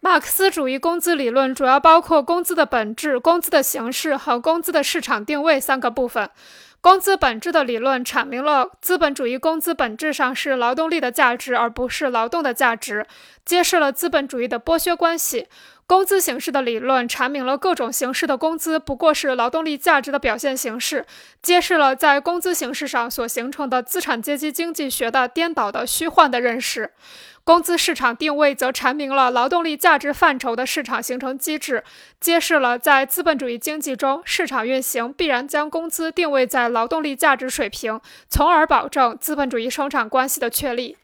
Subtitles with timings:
[0.00, 6.30] 马克思主义工资理论主要包括工资的本质、工资的形式和工资的市场定位三个部分。
[6.80, 13.04] 工资本质的理论阐明了资本主义工资本质上是劳动力的价值，而不是劳动的价值，
[13.44, 15.48] 揭示了资本主义的剥削关系。
[15.88, 21.06] 工资形式的理论阐明了各种形式的工资不过是劳动力价值的表现形式，
[21.40, 26.92] 揭示了在工资形式上所形成的资产阶级经济学的颠倒的虚幻的认识。
[27.42, 31.82] 工资市场定位则阐明了劳动力价值范畴的市场形成机制，
[32.20, 37.98] 揭示了在资本主义经济中，市场运行必然将工资定位在劳动力价值水平，
[38.28, 40.98] 从而保证资本主义生产关系的确立。